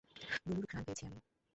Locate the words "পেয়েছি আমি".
0.83-1.19